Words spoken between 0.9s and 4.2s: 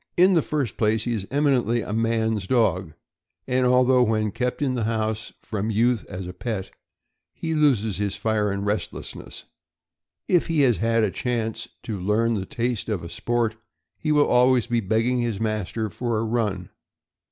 he is eminently a man's dog; and although